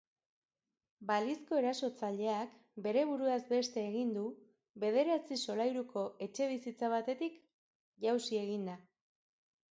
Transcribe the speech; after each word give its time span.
Balizko 1.09 1.57
erasotzaileak 1.63 2.53
bere 2.87 3.03
buruaz 3.09 3.41
beste 3.51 3.83
egin 3.89 4.13
du 4.15 4.23
bederatzi 4.83 5.37
solairuko 5.49 6.05
etxebizitza 6.27 6.89
batetik 6.95 7.37
jausi 8.07 8.41
eginda. 8.41 8.79